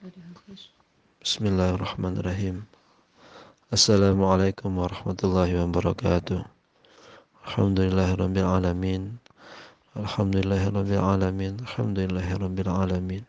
[0.00, 2.64] بسم الله الرحمن الرحيم
[3.72, 6.40] السلام عليكم ورحمة الله وبركاته
[7.46, 9.02] الحمد لله رب العالمين
[9.96, 13.24] الحمد لله رب العالمين الحمد لله رب العالمين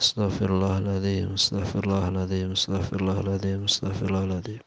[0.00, 4.62] استغفر الله العظيم استغفر الله العظيم استغفر الله العظيم استغفر الله العظيم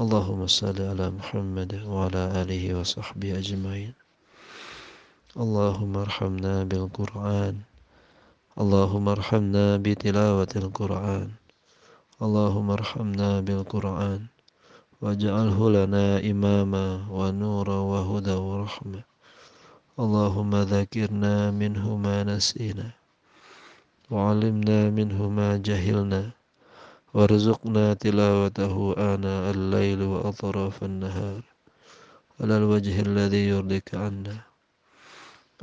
[0.00, 3.92] اللهم صل على محمد وعلى آله وصحبه أجمعين
[5.36, 7.71] اللهم ارحمنا بالقرآن
[8.52, 11.40] Arhamna bi tilawatil Qur'an.
[12.20, 14.28] اللهم ارحمنا بالقرآن.
[15.00, 19.02] واجعله لنا إماما ونورا وهدى ورحمة.
[19.96, 22.92] اللهم ذكرنا منه ما نسينا.
[24.12, 26.36] وعلمنا منه ما جهلنا.
[27.14, 31.42] وارزقنا تلاوته آناء الليل وأطراف النهار.
[32.40, 34.44] على الوجه الذي يرضيك عنا.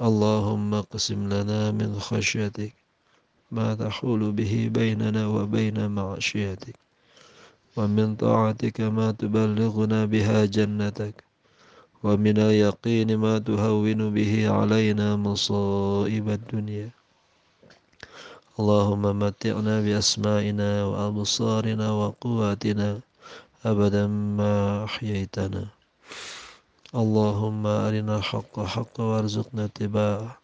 [0.01, 2.78] اللهم اقسم لنا من خشيتك
[3.51, 6.75] ما تحول به بيننا وبين معصيتك.
[7.77, 11.23] ومن طاعتك ما تبلغنا بها جنتك.
[12.03, 16.89] ومن اليقين ما تهون به علينا مصائب الدنيا.
[18.59, 22.99] اللهم متعنا بأسمائنا وأبصارنا وقواتنا
[23.65, 25.67] أبدا ما أحييتنا.
[26.95, 30.38] اللهم أرنا الحق حقا وارزقنا اتباعه.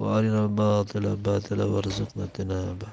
[0.00, 2.88] وأرنا الباطل باطلا وارزقنا اجتنابه.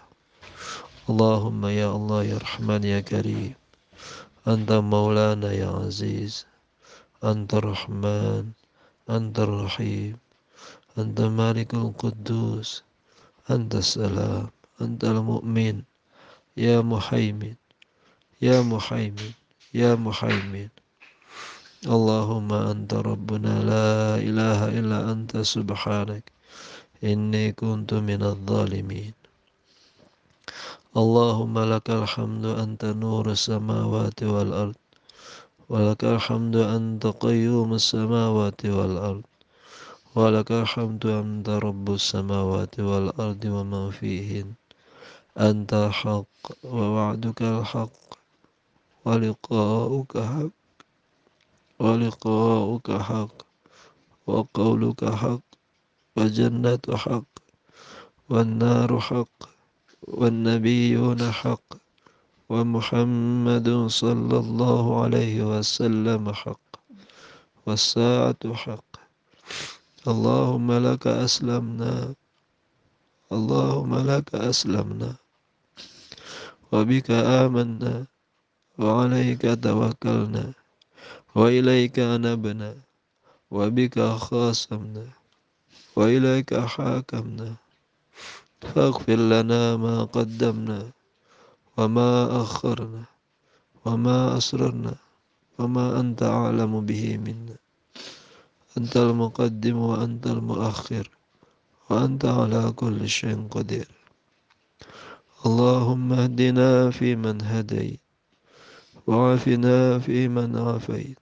[1.09, 3.55] اللهم يا الله يا رحمن يا كريم.
[4.47, 6.45] أنت مولانا يا عزيز.
[7.23, 8.51] أنت الرحمن.
[9.09, 10.17] أنت الرحيم.
[10.99, 12.83] أنت مالك القدوس.
[13.51, 14.51] أنت السلام.
[14.83, 15.75] أنت المؤمن.
[16.57, 17.55] يا محيمن.
[18.41, 19.31] يا محيمن.
[19.73, 20.69] يا محيمن.
[21.87, 23.53] اللهم أنت ربنا.
[23.63, 25.37] لا إله إلا أنت.
[25.37, 26.36] سبحانك.
[27.03, 29.13] إني كنت من الظالمين.
[30.97, 34.75] اللهم لك الحمد أنت نور السماوات والأرض
[35.69, 39.25] ولك الحمد أنت قيوم السماوات والأرض
[40.15, 44.53] ولك الحمد أنت رب السماوات والأرض ومن فيهن.
[45.37, 48.07] أنت حق ووعدك الحق
[49.05, 50.55] ولقاؤك حق
[51.79, 53.37] ولقاؤك حق
[54.27, 55.46] وقولك حق
[56.17, 57.33] والجنة حق
[58.29, 59.37] والنار حق
[60.01, 61.69] والنبيون حق
[62.49, 66.69] ومحمد صلى الله عليه وسلم حق
[67.65, 68.91] والساعة حق.
[70.07, 72.15] اللهم لك أسلمنا
[73.31, 75.11] اللهم لك أسلمنا
[76.71, 78.05] وبك آمنا
[78.79, 80.45] وعليك توكلنا
[81.35, 82.71] وإليك نبنا
[83.51, 85.16] وبك خاصمنا.
[85.97, 87.55] وإليك حاكمنا
[88.61, 90.91] فاغفر لنا ما قدمنا
[91.77, 93.03] وما أخرنا
[93.85, 94.93] وما أسررنا
[95.57, 97.57] وما أنت أعلم به منا.
[98.77, 101.09] أنت المقدم وأنت المؤخر
[101.89, 103.89] وأنت على كل شيء قدير.
[105.45, 108.01] اللهم اهدنا فيمن هديت
[109.07, 111.19] وعافنا فيمن عافيت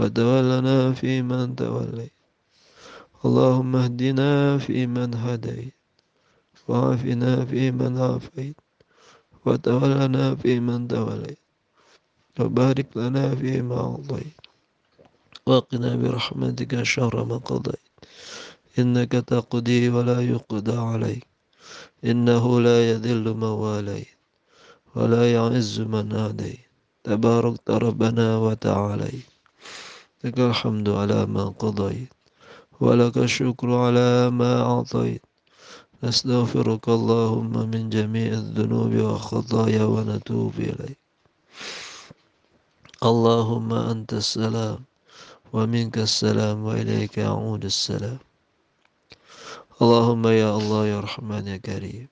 [0.00, 2.13] وتولنا فيمن توليت.
[3.28, 5.74] اللهم اهدنا فيمن هديت
[6.68, 8.56] وعافنا فيمن عافيت
[9.46, 11.38] وتولنا فيمن توليت
[12.40, 14.40] وبارك لنا فيما أعطيت
[15.46, 17.88] وقنا برحمتك شر ما قضيت
[18.78, 21.26] إنك تقضي ولا يقضى عليك
[22.04, 24.16] إنه لا يذل من واليت
[24.96, 26.66] ولا يعز من عاديت
[27.04, 29.28] تبارك ربنا وتعاليت
[30.24, 32.13] لك الحمد على ما قضيت
[32.80, 35.22] ولك الشكر على ما أعطيت
[36.02, 40.98] نستغفرك اللهم من جميع الذنوب والخطايا ونتوب إليك
[43.02, 44.78] اللهم أنت السلام
[45.52, 48.18] ومنك السلام وإليك يعود السلام
[49.82, 52.08] اللهم يا الله يا رحمن يا كريم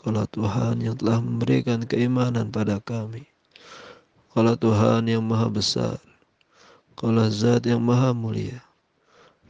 [0.00, 3.28] Kala Tuhan yang telah memberikan keimanan pada kami.
[4.32, 6.00] Kala Tuhan yang maha besar.
[6.96, 8.64] Kala Zat yang maha mulia.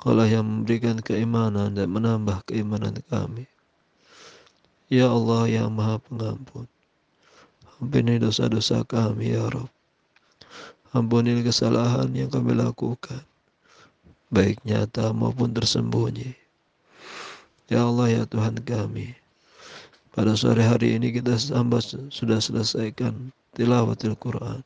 [0.01, 3.45] Kaulah yang memberikan keimanan dan menambah keimanan kami.
[4.89, 6.65] Ya Allah yang maha pengampun.
[7.77, 9.69] Ampuni dosa-dosa kami ya Rabb.
[10.97, 13.21] Ampuni kesalahan yang kami lakukan.
[14.33, 16.33] Baik nyata maupun tersembunyi.
[17.69, 19.15] Ya Allah ya Tuhan kami.
[20.11, 24.65] Pada sore hari ini kita sudah selesaikan tilawatil Quran.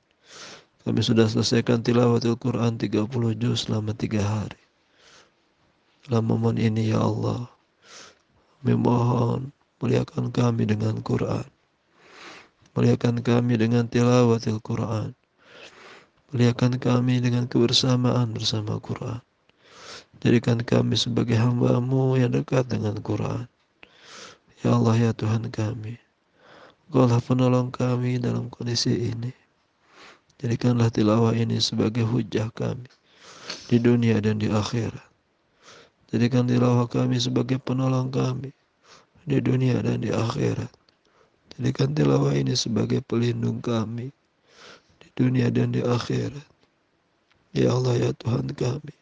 [0.88, 4.63] Kami sudah selesaikan tilawatil Quran 30 juz selama tiga hari.
[6.04, 7.48] Dalam momen ini ya Allah,
[8.60, 9.54] memohon
[9.84, 11.44] Muliakan kami dengan Quran.
[12.72, 15.12] Muliakan kami dengan tilawatil Quran.
[16.32, 19.20] Muliakan kami dengan kebersamaan bersama Quran.
[20.24, 23.44] Jadikan kami sebagai hambamu yang dekat dengan Quran.
[24.64, 26.00] Ya Allah ya Tuhan kami.
[26.88, 29.36] Engkaulah penolong kami dalam kondisi ini.
[30.40, 32.88] Jadikanlah tilawah ini sebagai hujah kami
[33.68, 35.13] di dunia dan di akhirat.
[36.14, 38.54] Jadikan tilawah kami sebagai penolong kami
[39.26, 40.70] di dunia dan di akhirat.
[41.58, 44.14] Jadikan tilawah ini sebagai pelindung kami
[45.02, 46.46] di dunia dan di akhirat.
[47.50, 48.94] Ya Allah ya Tuhan kami.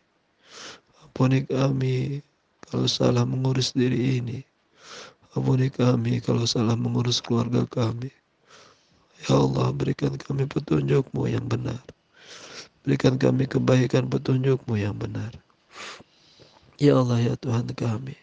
[1.05, 2.25] Ampuni kami
[2.65, 4.41] kalau salah mengurus diri ini.
[5.37, 8.09] Ampuni kami kalau salah mengurus keluarga kami.
[9.29, 11.85] Ya Allah, berikan kami petunjukmu yang benar.
[12.89, 15.37] Berikan kami kebaikan petunjukmu yang benar.
[16.83, 18.19] Ya Allah, ya Tuhan kami.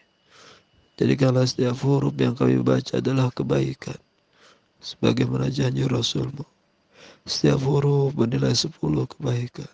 [1.00, 3.96] Jadikanlah setiap huruf yang kami baca adalah kebaikan.
[4.84, 6.44] Sebagaimana janji Rasulmu.
[7.24, 9.72] Setiap huruf bernilai sepuluh kebaikan.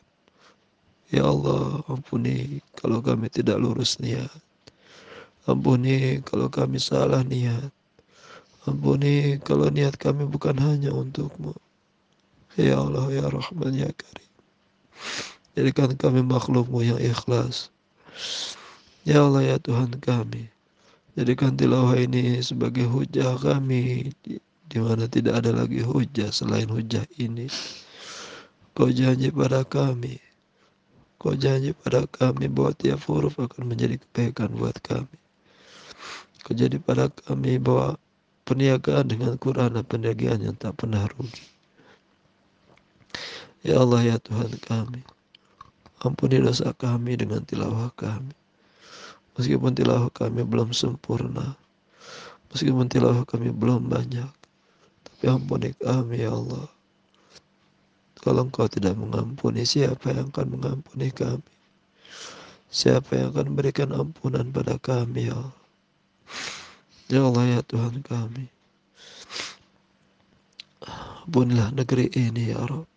[1.11, 4.31] Ya Allah, ampuni kalau kami tidak lurus niat.
[5.51, 7.75] Ampuni kalau kami salah niat.
[8.71, 11.59] Ampuni kalau niat kami bukan hanya untukmu.
[12.55, 14.31] Ya Allah, Ya Rahman, Ya Karim.
[15.59, 17.75] Jadikan kami makhlukmu yang ikhlas.
[19.07, 20.51] Ya Allah, Ya Tuhan kami.
[21.15, 24.11] Jadikan tilawah ini sebagai hujah kami.
[24.27, 27.47] Di, mana tidak ada lagi hujah selain hujah ini.
[28.75, 30.19] Kau janji pada kami.
[31.23, 35.17] Kau janji pada kami bahwa tiap huruf akan menjadi kebaikan buat kami.
[36.43, 37.95] Kejadi pada kami bahwa
[38.43, 41.47] perniagaan dengan Quran dan perniagaan yang tak pernah rugi.
[43.63, 45.03] Ya Allah ya Tuhan kami,
[46.03, 48.35] ampuni dosa kami dengan tilawah kami.
[49.37, 51.57] Meskipun tilawah kami belum sempurna,
[52.53, 54.33] meskipun tilawah kami belum banyak,
[55.05, 56.67] tapi ampuni kami ya Allah.
[58.17, 61.47] Kalau engkau tidak mengampuni, siapa yang akan mengampuni kami?
[62.67, 65.63] Siapa yang akan memberikan ampunan pada kami ya Allah?
[67.07, 68.51] Ya Allah ya Tuhan kami.
[71.23, 72.91] Ampunilah negeri ini ya Rabb.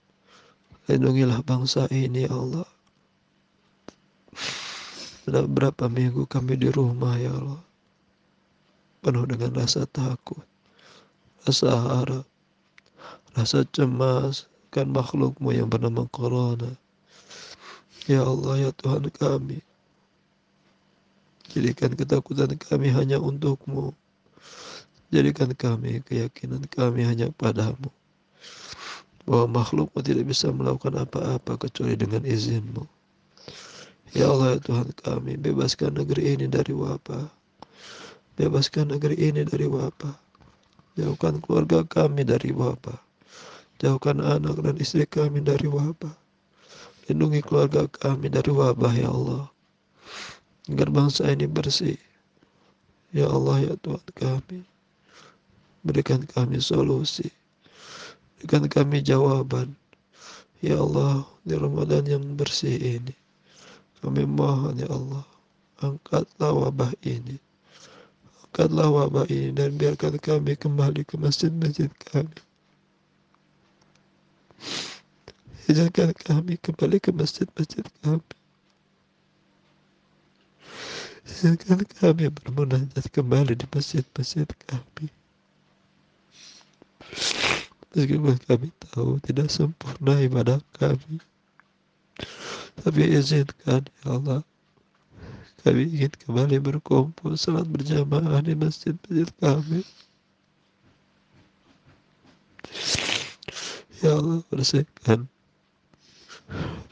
[0.89, 2.65] Lindungilah bangsa ini ya Allah.
[5.30, 7.62] Sudah berapa minggu kami di rumah ya Allah.
[9.06, 10.42] Penuh dengan rasa takut.
[11.46, 12.26] Rasa harap.
[13.38, 14.50] Rasa cemas.
[14.74, 16.74] Kan makhlukmu yang bernama Corona.
[18.10, 19.62] Ya Allah ya Tuhan kami.
[21.54, 23.94] Jadikan ketakutan kami hanya untukmu.
[25.14, 27.94] Jadikan kami keyakinan kami hanya padamu.
[29.30, 32.99] Bahwa makhlukmu tidak bisa melakukan apa-apa kecuali dengan izinmu.
[34.17, 37.29] Ya Allah ya Tuhan kami, bebaskan negeri ini dari wabah.
[38.39, 40.15] Bebaskan negeri ini dari wabah.
[40.97, 42.97] Jauhkan keluarga kami dari wabah.
[43.79, 46.15] Jauhkan anak dan istri kami dari wabah.
[47.06, 49.50] Lindungi keluarga kami dari wabah ya Allah
[50.69, 51.97] agar bangsa ini bersih.
[53.09, 54.61] Ya Allah ya Tuhan kami,
[55.81, 57.25] berikan kami solusi,
[58.38, 59.73] berikan kami jawaban.
[60.61, 63.15] Ya Allah, di Ramadan yang bersih ini,
[64.00, 65.25] kami mohon ya Allah,
[65.84, 67.36] angkatlah wabah ini.
[68.48, 72.40] Angkatlah wabah ini dan biarkan kami kembali ke masjid-masjid kami.
[75.69, 78.33] Izinkan kami kembali ke masjid-masjid kami.
[81.30, 85.14] Izinkan kami bermunajat kembali di masjid-masjid kami.
[87.94, 91.21] Meskipun kami tahu tidak sempurna ibadah kami.
[92.80, 94.42] Tapi izinkan ya Allah.
[95.59, 99.83] Kami ingin kembali berkumpul salat berjamaah di masjid-masjid kami.
[104.00, 105.28] Ya Allah bersihkan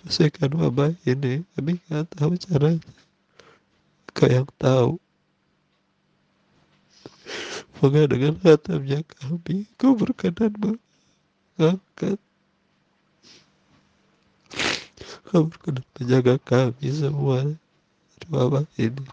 [0.04, 2.84] bersihkan wabah ini kami nggak tahu caranya
[4.18, 4.92] Engkau yang tahu.
[7.78, 12.18] Moga dengan khatamnya kami, Kau berkenan mengangkat.
[15.28, 19.04] Kau berkenan menjaga kami semua dari wabah ini.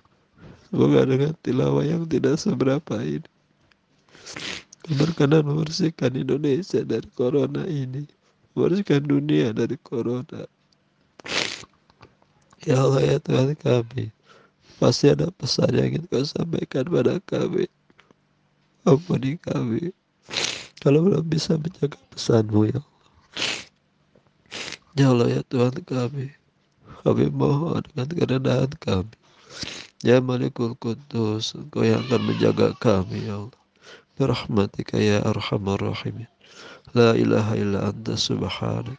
[0.70, 3.26] Semoga dengan tilawah yang tidak seberapa ini.
[4.94, 8.06] Berkenan membersihkan Indonesia dari corona ini.
[8.54, 10.46] Membersihkan dunia dari corona.
[12.62, 14.14] Ya Allah ya Tuhan kami.
[14.78, 17.66] Pasti ada pesan yang ingin kau sampaikan pada kami.
[18.86, 19.90] Ampuni kami.
[20.78, 22.93] Kalau belum bisa menjaga pesanmu ya Allah.
[24.94, 26.30] Jauhlah ya Tuhan kami.
[27.02, 29.14] Kami mohon dengan kerendahan kami.
[30.06, 33.62] Ya Malikul Kudus, Engkau yang akan menjaga kami, ya Allah.
[34.14, 36.30] Berahmatika ya Arhamar Rahimin.
[36.94, 38.94] La ilaha illa anta subhanak.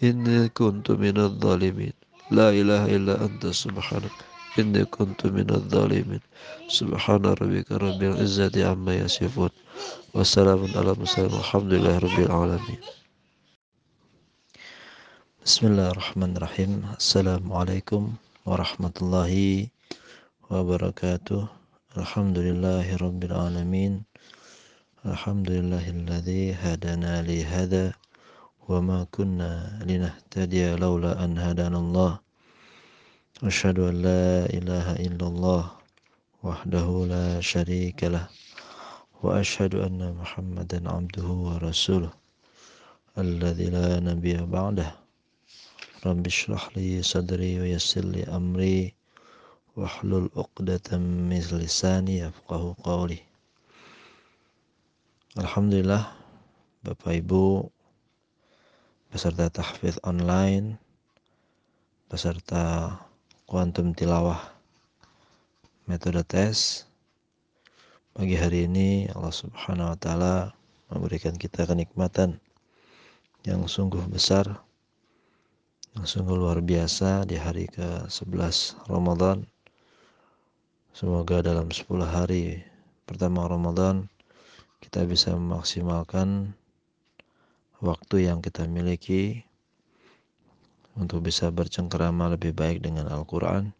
[0.00, 1.92] Inni kuntu minal zalimin.
[2.32, 4.12] La ilaha illa anta subhanak.
[4.56, 6.24] Inni kuntu minal zalimin.
[6.72, 9.52] Subhana rabbika rabbil izzati amma yasifun.
[10.16, 11.28] Wassalamun ala muslim.
[11.28, 12.80] Alhamdulillah rabbil alamin.
[15.46, 18.02] بسم الله الرحمن الرحيم السلام عليكم
[18.50, 19.32] ورحمة الله
[20.50, 21.42] وبركاته
[22.02, 23.92] الحمد لله رب العالمين
[25.06, 27.86] الحمد لله الذي هدانا لهذا
[28.68, 32.12] وما كنا لنهتدي لولا أن هدانا الله
[33.46, 35.62] أشهد أن لا إله إلا الله
[36.42, 38.26] وحده لا شريك له
[39.22, 42.10] وأشهد أن محمدا عبده ورسوله
[43.18, 45.05] الذي لا نبي بعده
[46.04, 48.92] Rabbi syrah li sadri wa yassir li amri
[49.72, 53.16] wahlul uqdatan min lisani yafqahu qawli.
[55.40, 56.12] Alhamdulillah
[56.84, 57.64] Bapak Ibu
[59.08, 60.76] peserta tahfidz online
[62.12, 62.92] peserta
[63.48, 64.52] kuantum tilawah
[65.88, 66.84] metode tes
[68.12, 70.36] pagi hari ini Allah Subhanahu wa taala
[70.92, 72.36] memberikan kita kenikmatan
[73.48, 74.65] yang sungguh besar
[76.04, 79.48] sungguh luar biasa di hari ke-11 Ramadan
[80.92, 82.60] semoga dalam 10 hari
[83.08, 84.04] pertama Ramadan
[84.84, 86.52] kita bisa memaksimalkan
[87.80, 89.46] waktu yang kita miliki
[90.96, 93.72] untuk bisa bercengkerama lebih baik dengan Al-Quran,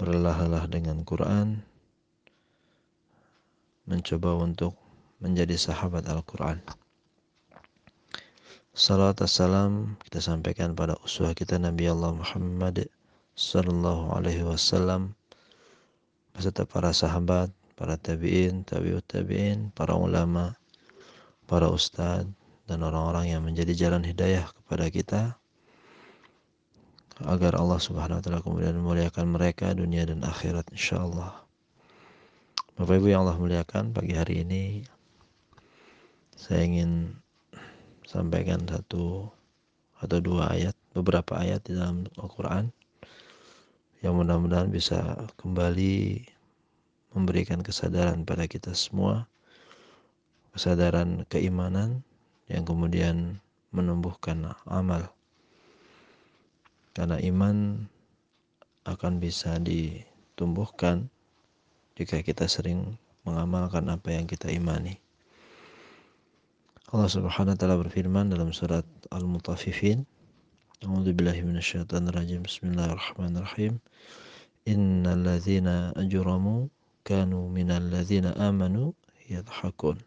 [0.00, 1.60] berlelah-lelah dengan Quran,
[3.84, 4.72] mencoba untuk
[5.20, 6.83] menjadi sahabat Al-Quran.
[8.74, 12.90] Salat assalam kita sampaikan pada uswah kita Nabi Allah Muhammad
[13.38, 15.14] sallallahu alaihi wasallam
[16.34, 20.58] beserta para sahabat para tabi'in, tabi'ut tabi'in, para ulama,
[21.46, 22.26] para ustadz,
[22.66, 25.22] dan orang-orang yang menjadi jalan hidayah kepada kita
[27.30, 31.46] agar Allah Subhanahu wa taala kemudian memuliakan mereka dunia dan akhirat insyaallah.
[32.74, 34.82] Bapak Ibu yang Allah muliakan pagi hari ini
[36.34, 37.22] saya ingin
[38.04, 39.28] sampaikan satu
[40.00, 42.68] atau dua ayat, beberapa ayat di dalam Al-Qur'an
[44.04, 46.20] yang mudah-mudahan bisa kembali
[47.16, 49.24] memberikan kesadaran pada kita semua,
[50.52, 52.04] kesadaran keimanan
[52.52, 53.40] yang kemudian
[53.72, 55.08] menumbuhkan amal.
[56.92, 57.88] Karena iman
[58.84, 61.08] akan bisa ditumbuhkan
[61.96, 65.03] jika kita sering mengamalkan apa yang kita imani.
[66.94, 70.06] Allah Subhanahu wa taala berfirman dalam surat Al-Mutaffifin,
[70.78, 72.46] A'udzu billahi minasyaitonir rajim.
[72.46, 73.82] Bismillahirrahmanirrahim.
[74.70, 76.70] Innal ladzina ajramu
[77.02, 78.94] kanu minal ladzina amanu
[79.26, 79.98] yadhakun.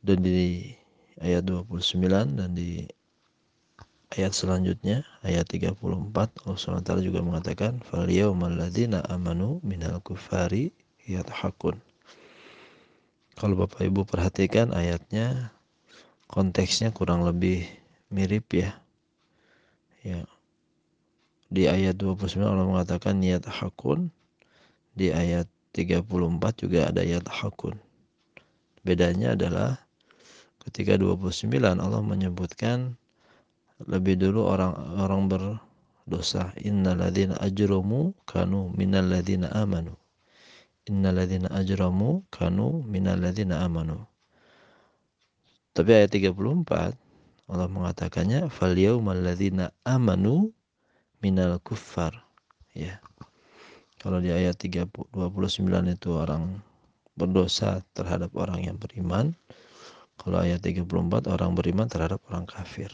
[0.00, 0.72] Dan di
[1.20, 2.88] ayat 29 dan di
[4.16, 5.76] ayat selanjutnya ayat 34
[6.16, 10.72] Allah SWT juga mengatakan fal yaumal ladzina amanu minal kufari
[11.04, 11.76] yadhakun.
[13.40, 15.48] Kalau Bapak Ibu perhatikan ayatnya
[16.28, 17.64] konteksnya kurang lebih
[18.12, 18.76] mirip ya.
[20.04, 20.28] Ya.
[21.48, 24.12] Di ayat 29 Allah mengatakan niat hakun
[24.92, 26.04] di ayat 34
[26.68, 27.80] juga ada ayat hakun.
[28.84, 29.80] Bedanya adalah
[30.68, 31.48] ketika 29
[31.80, 32.92] Allah menyebutkan
[33.88, 36.52] lebih dulu orang-orang berdosa.
[36.60, 39.96] Innalladzina ajramu kanu minalladzina amanu.
[40.90, 44.10] Innalladzina ajramu kanu minalladzina amanu.
[45.70, 46.34] Tapi ayat 34
[47.50, 50.50] Allah mengatakannya fal yaumal ladzina amanu
[51.22, 52.26] minal kuffar.
[52.74, 52.98] Ya.
[54.02, 55.14] Kalau di ayat 29
[55.94, 56.58] itu orang
[57.14, 59.34] berdosa terhadap orang yang beriman.
[60.18, 62.90] Kalau ayat 34 orang beriman terhadap orang kafir.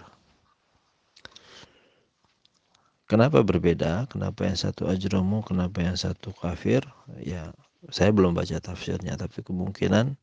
[3.07, 4.11] Kenapa berbeda?
[4.11, 6.83] Kenapa yang satu ajromu, kenapa yang satu kafir?
[7.23, 7.55] Ya,
[7.93, 10.17] saya belum baca tafsirnya, tapi kemungkinan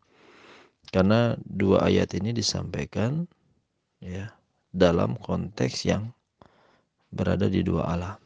[0.92, 3.26] karena dua ayat ini disampaikan
[4.04, 4.36] ya
[4.74, 6.12] dalam konteks yang
[7.14, 8.18] berada di dua alam.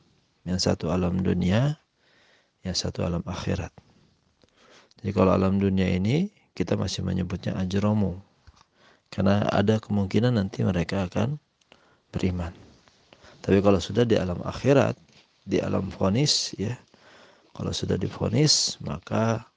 [0.47, 1.75] Yang satu alam dunia,
[2.63, 3.75] yang satu alam akhirat.
[5.03, 8.17] Jadi kalau alam dunia ini kita masih menyebutnya ajromu.
[9.11, 11.35] Karena ada kemungkinan nanti mereka akan
[12.11, 12.51] beriman.
[13.43, 14.95] Tapi kalau sudah di alam akhirat,
[15.47, 16.75] di alam fonis ya,
[17.57, 19.49] kalau sudah difonis maka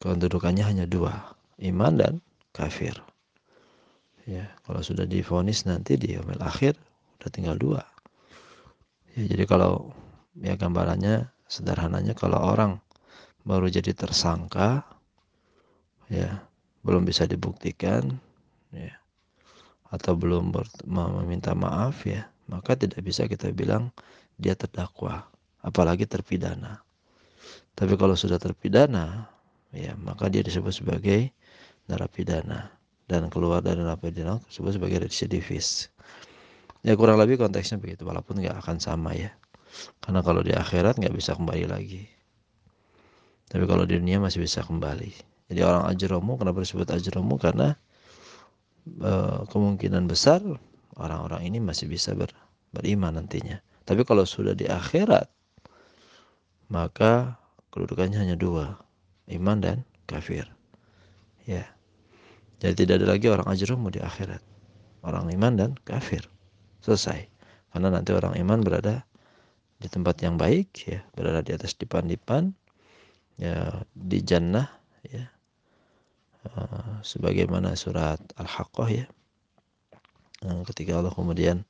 [0.00, 1.12] kedudukannya hanya dua,
[1.60, 2.14] iman dan
[2.56, 2.96] kafir.
[4.24, 6.74] Ya, kalau sudah difonis nanti di yaumil akhir
[7.20, 7.84] udah tinggal dua.
[9.12, 9.92] Ya, jadi kalau
[10.40, 12.80] ya gambarannya sederhananya kalau orang
[13.46, 14.82] baru jadi tersangka
[16.10, 16.42] ya
[16.82, 18.18] belum bisa dibuktikan
[18.74, 18.94] ya
[19.94, 20.50] atau belum
[20.90, 23.94] meminta maaf ya maka tidak bisa kita bilang
[24.34, 25.30] dia terdakwa
[25.62, 26.85] apalagi terpidana
[27.76, 29.28] tapi kalau sudah terpidana
[29.74, 31.30] ya maka dia disebut sebagai
[31.90, 32.72] narapidana.
[33.06, 35.94] Dan keluar dari narapidana disebut sebagai residivis.
[36.82, 39.30] Ya kurang lebih konteksnya begitu walaupun nggak akan sama ya.
[40.02, 42.06] Karena kalau di akhirat nggak bisa kembali lagi.
[43.46, 45.12] Tapi kalau di dunia masih bisa kembali.
[45.46, 47.38] Jadi orang ajromu kenapa disebut ajromu?
[47.38, 47.78] Karena
[48.86, 49.12] e,
[49.46, 50.42] kemungkinan besar
[50.98, 52.34] orang-orang ini masih bisa ber,
[52.74, 53.62] beriman nantinya.
[53.86, 55.30] Tapi kalau sudah di akhirat
[56.66, 57.38] maka
[57.70, 58.80] kedudukannya hanya dua
[59.30, 60.46] iman dan kafir.
[61.46, 61.66] Ya.
[62.58, 64.40] Jadi tidak ada lagi orang ajromu di akhirat.
[65.04, 66.26] Orang iman dan kafir.
[66.82, 67.28] Selesai.
[67.70, 69.04] Karena nanti orang iman berada
[69.76, 71.04] di tempat yang baik ya.
[71.12, 72.50] Berada di atas dipan-dipan
[73.36, 74.66] ya di jannah
[75.04, 75.28] ya.
[76.46, 79.06] Uh, sebagaimana surat al-haqqah ya.
[80.46, 81.66] Uh, ketika Allah kemudian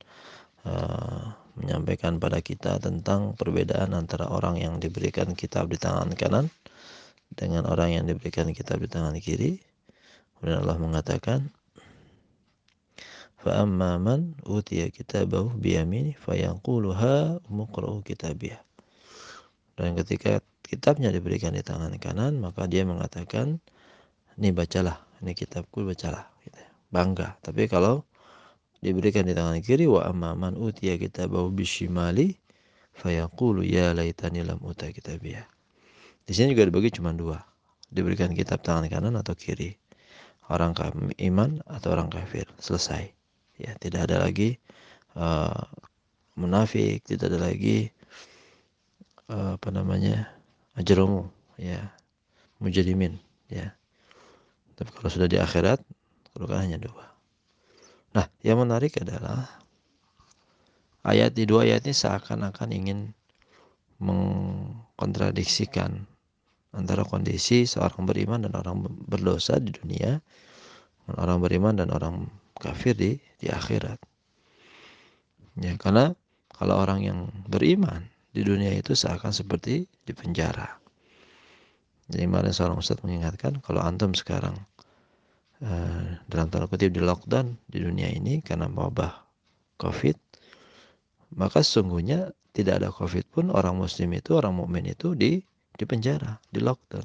[0.69, 6.48] uh, menyampaikan pada kita tentang perbedaan antara orang yang diberikan kitab di tangan kanan
[7.32, 9.60] dengan orang yang diberikan kitab di tangan kiri
[10.38, 11.51] kemudian Allah mengatakan
[13.42, 18.62] فأما من أوتي كتابه بيمينه فيقول ها مقرأ كتابيه
[19.82, 23.58] dan ketika kitabnya diberikan di tangan kanan maka dia mengatakan
[24.38, 26.62] ini bacalah ini kitabku bacalah gitu.
[26.94, 28.06] bangga tapi kalau
[28.80, 32.37] diberikan di tangan kiri wa amma man utiya kitabahu bishimali
[32.97, 35.45] fayaqulu ya laitani lam uta kitabiyah.
[36.26, 37.38] Di sini juga dibagi cuma dua.
[37.87, 39.78] Diberikan kitab tangan kanan atau kiri.
[40.50, 40.75] Orang
[41.23, 42.50] iman atau orang kafir.
[42.59, 43.11] Selesai.
[43.56, 44.61] Ya tidak ada lagi
[45.16, 45.64] uh,
[46.37, 47.88] munafik tidak ada lagi
[49.33, 50.28] uh, apa namanya
[50.76, 51.80] ajromu ya
[52.61, 53.16] mujadimin
[53.49, 53.73] ya.
[54.76, 55.80] Tapi kalau sudah di akhirat
[56.36, 57.16] kedudukan hanya dua
[58.17, 59.45] nah yang menarik adalah
[61.05, 63.13] ayat di dua ayat ini seakan-akan ingin
[64.00, 66.09] mengkontradiksikan
[66.73, 70.25] antara kondisi seorang beriman dan orang berdosa di dunia
[71.15, 72.26] orang beriman dan orang
[72.59, 74.02] kafir di di akhirat.
[75.63, 76.13] Ya, karena
[76.52, 80.76] kalau orang yang beriman di dunia itu seakan seperti di penjara.
[82.11, 84.55] Jadi kemarin seorang ustadz mengingatkan kalau antum sekarang
[85.62, 89.25] uh, dalam tanda kutip di lockdown di dunia ini karena wabah
[89.80, 90.16] covid,
[91.36, 95.40] maka sesungguhnya tidak ada covid pun orang muslim itu orang mukmin itu di
[95.76, 97.04] di penjara, di lockdown,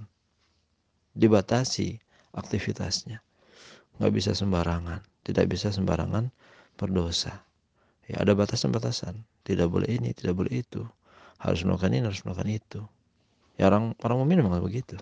[1.16, 2.00] dibatasi
[2.36, 3.20] aktivitasnya,
[4.00, 6.34] nggak bisa sembarangan tidak bisa sembarangan
[6.78, 7.46] berdosa.
[8.10, 9.22] Ya ada batasan-batasan.
[9.46, 10.82] Tidak boleh ini, tidak boleh itu.
[11.42, 12.82] Harus melakukan ini, harus melakukan itu.
[13.58, 14.98] Ya orang orang mukmin memang begitu.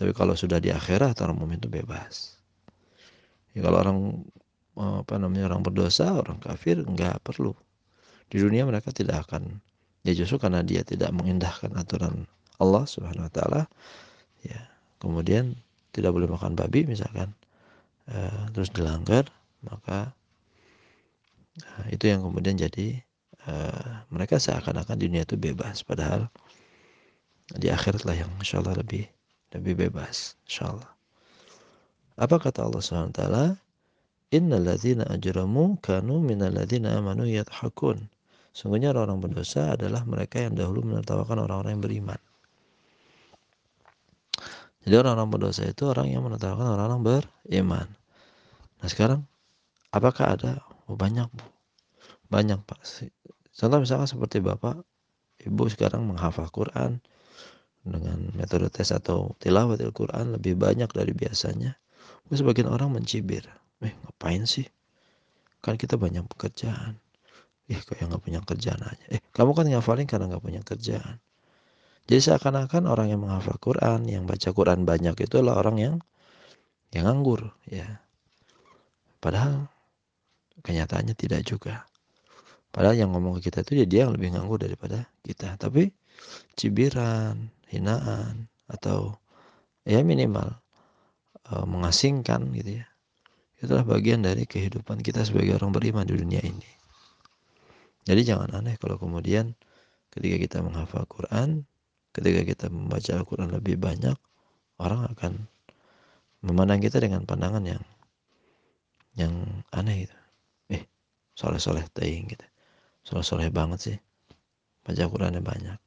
[0.00, 2.40] Tapi kalau sudah di akhirat orang mukmin itu bebas.
[3.52, 3.98] Ya kalau orang
[4.80, 7.52] apa namanya orang berdosa, orang kafir enggak perlu.
[8.32, 9.60] Di dunia mereka tidak akan
[10.00, 12.24] ya justru karena dia tidak mengindahkan aturan
[12.56, 13.62] Allah Subhanahu wa taala
[14.40, 14.60] ya
[15.00, 15.56] kemudian
[15.92, 17.32] tidak boleh makan babi misalkan
[18.08, 19.28] uh, terus dilanggar
[19.60, 20.16] maka
[21.60, 23.04] uh, itu yang kemudian jadi
[23.44, 26.32] uh, mereka seakan-akan dunia itu bebas padahal
[27.52, 29.04] di akhirat lah yang insya Allah lebih
[29.54, 30.92] lebih bebas insya Allah
[32.20, 33.20] apa kata Allah swt
[34.30, 38.06] Innal ladzina ajramu kanu minal ladzina amanu yathakun.
[38.54, 42.20] Sungguhnya orang-orang berdosa adalah mereka yang dahulu menertawakan orang-orang yang beriman.
[44.86, 47.90] Jadi orang-orang berdosa itu orang yang menertawakan orang-orang beriman.
[48.78, 49.26] Nah sekarang
[49.90, 50.62] apakah ada?
[50.86, 51.46] Oh, banyak bu,
[52.30, 52.78] banyak pak.
[53.50, 54.78] Contoh misalkan seperti bapak,
[55.42, 57.02] ibu sekarang menghafal Quran
[57.80, 61.76] dengan metode tes atau tilawat Al-Quran lebih banyak dari biasanya.
[62.30, 63.42] Sebagian orang mencibir,
[63.82, 64.68] eh ngapain sih?
[65.64, 66.94] Kan kita banyak pekerjaan.
[67.66, 69.04] Eh kayak nggak punya kerjaan aja.
[69.10, 71.18] Eh kamu kan ngafalin karena nggak punya kerjaan.
[72.06, 75.94] Jadi seakan-akan orang yang menghafal Quran, yang baca Quran banyak itu adalah orang yang
[76.90, 78.02] yang nganggur, ya.
[79.22, 79.70] Padahal
[80.66, 81.86] kenyataannya tidak juga.
[82.70, 85.58] Padahal yang ngomong ke kita itu ya dia yang lebih nganggur daripada kita.
[85.58, 85.90] Tapi
[86.54, 89.14] cibiran, hinaan, atau
[89.86, 90.58] ya minimal
[91.46, 92.86] e, mengasingkan gitu ya.
[93.60, 96.70] Itulah bagian dari kehidupan kita sebagai orang beriman di dunia ini.
[98.04, 99.54] Jadi jangan aneh kalau kemudian
[100.10, 101.62] ketika kita menghafal Quran,
[102.10, 104.16] ketika kita membaca Al-Quran lebih banyak,
[104.80, 105.32] orang akan
[106.40, 107.84] memandang kita dengan pandangan yang
[109.18, 109.34] yang
[109.74, 110.16] aneh gitu
[110.72, 110.82] eh
[111.36, 112.46] soleh soleh teing gitu
[113.04, 113.96] soleh soleh banget sih
[114.86, 115.80] baca Qurannya banyak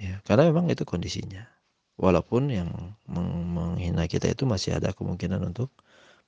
[0.00, 1.48] ya karena memang itu kondisinya.
[2.00, 2.68] Walaupun yang
[3.52, 5.70] menghina kita itu masih ada kemungkinan untuk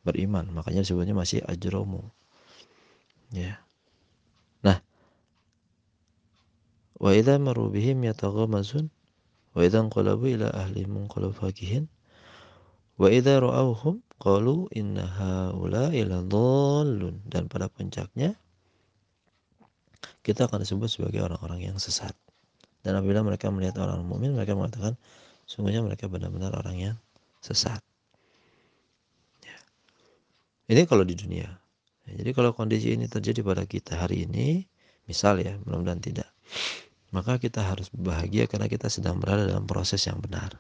[0.05, 0.47] beriman.
[0.53, 2.05] Makanya disebutnya masih ajromu.
[3.33, 3.65] Ya.
[4.61, 4.79] Nah.
[7.01, 8.93] Wa idza maru bihim yataghamazun
[9.55, 11.87] wa idza qalabu ila ahli munqalabu fakihin
[12.99, 18.39] wa idza ra'awhum qalu inna haula ila dhallun dan pada puncaknya
[20.23, 22.15] kita akan disebut sebagai orang-orang yang sesat
[22.85, 24.95] dan apabila mereka melihat orang mukmin mereka mengatakan
[25.49, 26.97] sungguhnya mereka benar-benar orang yang
[27.41, 27.81] sesat
[30.65, 31.49] ini kalau di dunia.
[32.09, 34.65] Ya, jadi kalau kondisi ini terjadi pada kita hari ini,
[35.05, 36.29] misal ya, mudah-mudahan tidak,
[37.13, 40.57] maka kita harus bahagia karena kita sedang berada dalam proses yang benar.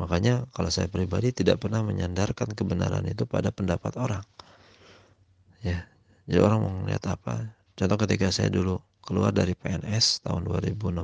[0.00, 4.24] Makanya kalau saya pribadi tidak pernah menyandarkan kebenaran itu pada pendapat orang.
[5.60, 5.88] Ya,
[6.28, 7.52] jadi orang mau melihat apa?
[7.76, 10.98] Contoh ketika saya dulu keluar dari PNS tahun 2016,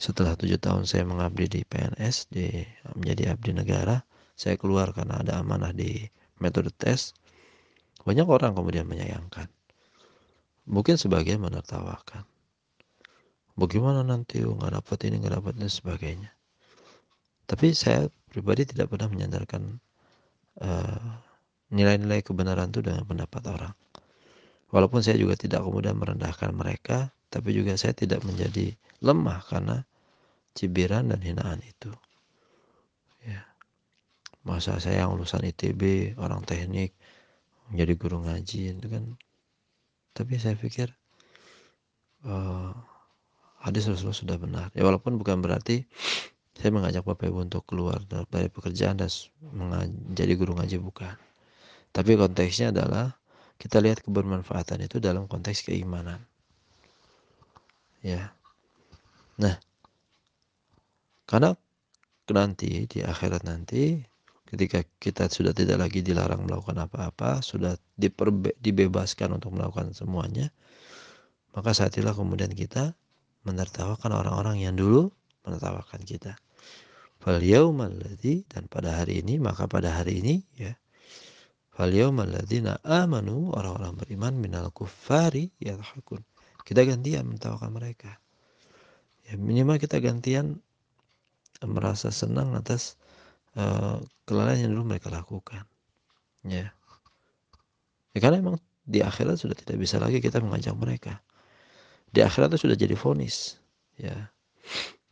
[0.00, 2.66] setelah tujuh tahun saya mengabdi di PNS, di
[2.98, 4.02] menjadi abdi negara,
[4.34, 6.10] saya keluar karena ada amanah di
[6.42, 7.14] metode tes,
[8.02, 9.46] banyak orang kemudian menyayangkan.
[10.66, 12.24] Mungkin sebagian menertawakan.
[13.60, 16.30] Bagaimana nanti oh, nggak dapat ini nggak dapat dan sebagainya.
[17.44, 19.76] Tapi saya pribadi tidak pernah menyandarkan
[20.64, 21.02] uh,
[21.68, 23.74] nilai-nilai kebenaran itu dengan pendapat orang.
[24.70, 29.82] Walaupun saya juga tidak kemudian merendahkan mereka, tapi juga saya tidak menjadi lemah karena
[30.54, 31.90] cibiran dan hinaan itu.
[34.40, 36.96] Masa saya yang lulusan ITB orang teknik
[37.68, 39.04] menjadi guru ngaji itu kan.
[40.16, 40.88] Tapi saya pikir
[42.24, 42.72] uh,
[43.60, 44.66] hadis Rasulullah sudah benar.
[44.72, 45.84] Ya walaupun bukan berarti
[46.56, 49.12] saya mengajak Bapak Ibu untuk keluar dari pekerjaan dan
[49.52, 51.14] menjadi guru ngaji bukan.
[51.92, 53.19] Tapi konteksnya adalah
[53.60, 56.24] kita lihat kebermanfaatan itu dalam konteks keimanan
[58.00, 58.32] ya
[59.36, 59.60] nah
[61.28, 61.52] karena
[62.30, 64.00] nanti di akhirat nanti
[64.50, 70.50] ketika kita sudah tidak lagi dilarang melakukan apa-apa, sudah diperbe dibebaskan untuk melakukan semuanya,
[71.54, 72.98] maka saat itulah kemudian kita
[73.46, 75.14] menertawakan orang-orang yang dulu
[75.46, 76.34] menertawakan kita.
[77.20, 80.72] Fal dan pada hari ini maka pada hari ini ya
[82.84, 86.20] amanu orang-orang beriman minal kuffari yadhakun.
[86.60, 88.20] Kita gantian menertawakan mereka.
[89.24, 90.60] Ya minimal kita gantian
[91.64, 93.00] merasa senang atas
[93.56, 95.64] uh, kelalaian yang dulu mereka lakukan.
[96.44, 96.72] Ya.
[98.12, 98.18] ya.
[98.20, 101.20] Karena memang di akhirat sudah tidak bisa lagi kita mengajak mereka.
[102.10, 103.60] Di akhirat itu sudah jadi fonis.
[103.96, 104.32] Ya.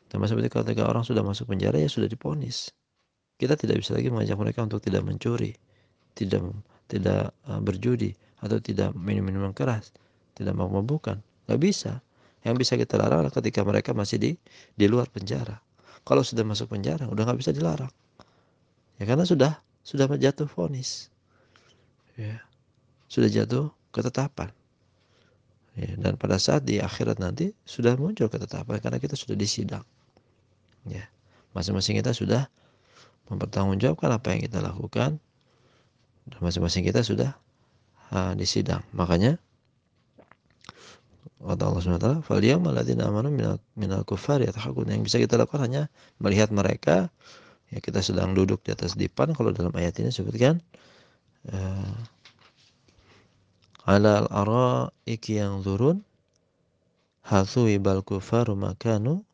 [0.08, 2.72] Sama seperti ketika orang sudah masuk penjara ya sudah diponis.
[3.38, 5.54] Kita tidak bisa lagi mengajak mereka untuk tidak mencuri,
[6.18, 6.42] tidak
[6.90, 8.10] tidak uh, berjudi
[8.42, 9.94] atau tidak minum minuman keras,
[10.34, 11.22] tidak mau bukan.
[11.46, 12.02] Gak bisa.
[12.42, 14.30] Yang bisa kita larang adalah ketika mereka masih di
[14.74, 15.58] di luar penjara.
[16.02, 17.90] Kalau sudah masuk penjara, udah nggak bisa dilarang.
[18.96, 21.12] Ya karena sudah sudah jatuh vonis.
[22.16, 22.42] Ya.
[23.10, 24.50] Sudah jatuh ketetapan.
[25.78, 29.86] Ya, dan pada saat di akhirat nanti sudah muncul ketetapan karena kita sudah disidang.
[30.88, 31.06] Ya.
[31.54, 32.50] Masing-masing kita sudah
[33.28, 35.20] mempertanggungjawabkan apa yang kita lakukan
[36.30, 37.36] dan masing-masing kita sudah
[38.12, 38.84] uh, disidang.
[38.92, 39.40] Makanya
[41.38, 45.82] kata Allah SWT, "Faliyam alladzina amanu minal, minal kufari Yang bisa kita lakukan hanya
[46.18, 47.08] melihat mereka
[47.68, 50.64] ya kita sedang duduk di atas dipan kalau dalam ayat ini sebutkan
[51.52, 51.94] uh,
[53.84, 56.00] alal ara iki yang turun
[57.24, 59.24] hathu ibal kufaru makanu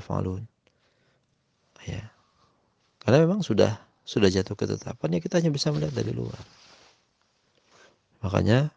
[0.00, 0.48] falun
[1.84, 2.08] ya.
[3.02, 6.38] Karena memang sudah sudah jatuh ketetapan ya kita hanya bisa melihat dari luar
[8.22, 8.70] makanya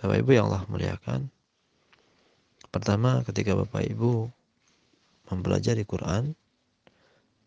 [0.00, 1.28] Bapak Ibu yang Allah muliakan
[2.72, 4.28] pertama ketika Bapak Ibu
[5.30, 6.34] mempelajari Quran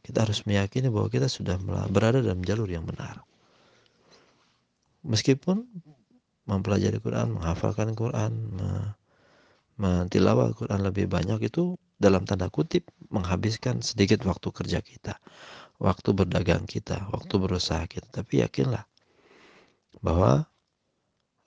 [0.04, 1.56] kita harus meyakini bahwa kita sudah
[1.88, 3.24] berada dalam jalur yang benar.
[5.08, 5.64] Meskipun
[6.44, 8.36] mempelajari Quran, menghafalkan Quran,
[9.80, 15.16] mentilawah Quran lebih banyak itu dalam tanda kutip menghabiskan sedikit waktu kerja kita,
[15.84, 18.08] waktu berdagang kita, waktu berusaha kita.
[18.08, 18.88] Tapi yakinlah
[20.00, 20.48] bahwa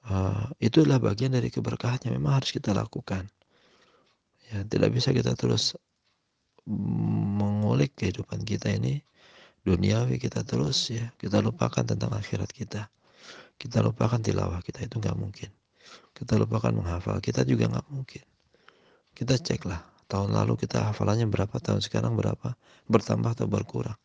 [0.05, 3.25] uh, itulah bagian dari keberkahan yang memang harus kita lakukan.
[4.53, 5.75] Ya, tidak bisa kita terus
[6.68, 9.01] mengulik kehidupan kita ini
[9.64, 11.09] duniawi kita terus ya.
[11.16, 12.92] Kita lupakan tentang akhirat kita.
[13.57, 15.49] Kita lupakan tilawah kita itu nggak mungkin.
[16.12, 18.25] Kita lupakan menghafal kita juga nggak mungkin.
[19.16, 19.81] Kita ceklah
[20.12, 22.55] tahun lalu kita hafalannya berapa tahun sekarang berapa
[22.87, 23.96] bertambah atau berkurang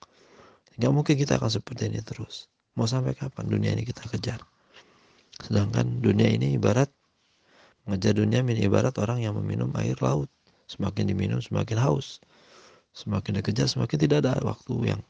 [0.80, 4.40] nggak mungkin kita akan seperti ini terus mau sampai kapan dunia ini kita kejar
[5.42, 6.88] sedangkan dunia ini ibarat
[7.88, 10.30] mengejar dunia ini ibarat orang yang meminum air laut
[10.70, 12.22] semakin diminum semakin haus
[12.92, 15.02] Semakin dikejar, semakin tidak ada waktu yang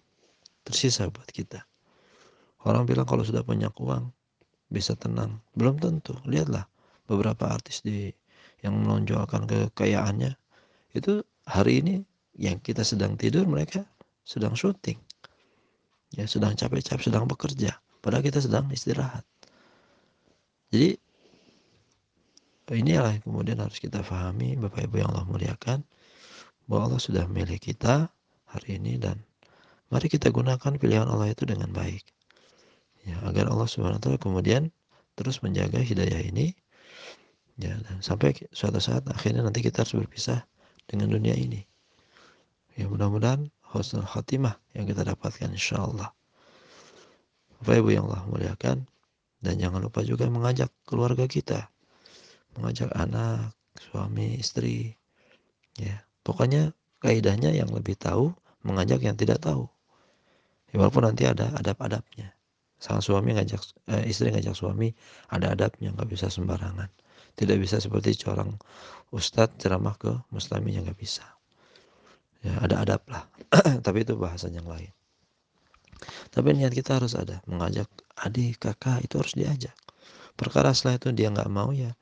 [0.62, 1.66] tersisa buat kita.
[2.62, 4.14] Orang bilang kalau sudah banyak uang
[4.70, 5.42] bisa tenang.
[5.58, 6.14] Belum tentu.
[6.30, 6.70] Lihatlah
[7.10, 8.14] beberapa artis di
[8.62, 10.38] yang menonjolkan kekayaannya
[10.94, 11.96] itu hari ini
[12.38, 13.82] yang kita sedang tidur mereka
[14.22, 15.02] sedang syuting.
[16.12, 17.80] Ya, sedang capek-capek, sedang bekerja.
[18.04, 19.24] Padahal kita sedang istirahat.
[20.72, 20.96] Jadi
[22.72, 25.84] inilah yang kemudian harus kita pahami Bapak Ibu yang Allah muliakan
[26.72, 28.08] bahwa Allah sudah milik kita
[28.48, 29.20] hari ini dan
[29.92, 32.04] mari kita gunakan pilihan Allah itu dengan baik.
[33.04, 34.72] Ya, agar Allah Subhanahu wa kemudian
[35.20, 36.56] terus menjaga hidayah ini
[37.60, 40.48] ya dan sampai suatu saat akhirnya nanti kita harus berpisah
[40.88, 41.68] dengan dunia ini.
[42.80, 46.12] Ya mudah-mudahan husnul khatimah yang kita dapatkan insyaallah.
[47.62, 48.86] Bapak Ibu yang Allah muliakan
[49.42, 51.70] dan jangan lupa juga mengajak keluarga kita,
[52.58, 54.98] mengajak anak, suami, istri,
[55.78, 58.30] ya Pokoknya kaidahnya yang lebih tahu
[58.62, 59.66] mengajak yang tidak tahu.
[60.72, 62.38] Walaupun nanti ada adab-adabnya.
[62.82, 64.94] Sang suami ngajak eh, istri ngajak suami
[65.30, 66.90] ada adabnya nggak bisa sembarangan.
[67.34, 68.54] Tidak bisa seperti seorang
[69.14, 71.26] ustadz ceramah ke muslimin yang nggak bisa.
[72.42, 73.26] Ya ada adab lah.
[73.86, 74.90] Tapi itu bahasan yang lain.
[76.34, 77.86] Tapi niat kita harus ada mengajak
[78.18, 79.76] adik kakak itu harus diajak.
[80.34, 81.94] Perkara setelah itu dia nggak mau ya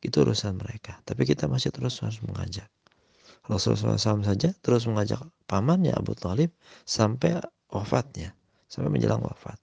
[0.00, 0.98] itu urusan mereka.
[1.04, 2.66] Tapi kita masih terus harus mengajak.
[3.46, 6.52] Rasulullah SAW saja terus mengajak pamannya Abu Talib
[6.84, 7.40] sampai
[7.72, 8.36] wafatnya,
[8.68, 9.56] sampai menjelang wafat.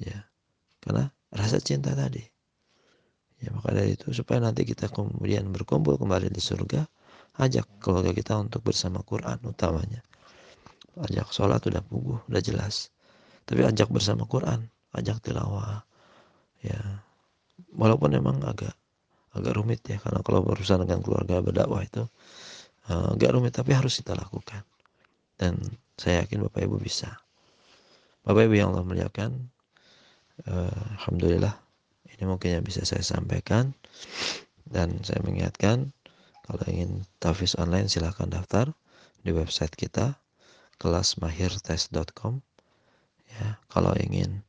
[0.00, 0.26] Ya,
[0.80, 2.24] karena rasa cinta tadi.
[3.40, 6.84] Ya, maka dari itu supaya nanti kita kemudian berkumpul kembali di surga,
[7.38, 10.02] ajak keluarga kita untuk bersama Quran utamanya.
[10.98, 12.90] Ajak sholat udah puguh, udah jelas.
[13.46, 15.86] Tapi ajak bersama Quran, ajak tilawah.
[16.60, 17.04] Ya,
[17.74, 18.74] walaupun memang agak
[19.30, 22.02] agak rumit ya karena kalau berurusan dengan keluarga berdakwah itu
[22.90, 24.66] uh, agak rumit tapi harus kita lakukan
[25.38, 25.54] dan
[25.94, 27.14] saya yakin Bapak Ibu bisa
[28.26, 29.30] Bapak Ibu yang Allah muliakan
[30.50, 31.54] uh, Alhamdulillah
[32.10, 33.70] ini mungkin yang bisa saya sampaikan
[34.66, 35.94] dan saya mengingatkan
[36.50, 38.74] kalau ingin tafis online silahkan daftar
[39.22, 40.18] di website kita
[40.82, 42.42] kelasmahirtes.com
[43.30, 44.42] ya kalau ingin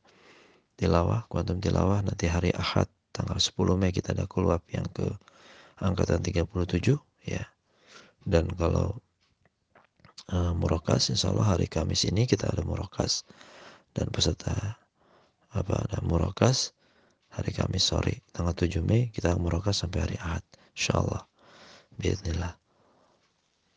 [0.74, 5.06] tilawah kuantum tilawah nanti hari Ahad tanggal 10 Mei kita ada kulwap yang ke
[5.78, 7.44] angkatan 37 ya.
[8.26, 8.98] Dan kalau
[10.34, 13.22] uh, murakas insya Allah hari Kamis ini kita ada murakas
[13.92, 14.80] dan peserta
[15.52, 16.72] apa ada murakas
[17.30, 21.22] hari Kamis sore tanggal 7 Mei kita murakas sampai hari Ahad insya Allah
[21.98, 22.56] Bismillah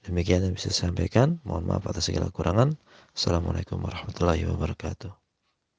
[0.06, 1.42] demikian yang bisa saya sampaikan.
[1.42, 2.78] Mohon maaf atas segala kurangan
[3.18, 5.25] Assalamualaikum warahmatullahi wabarakatuh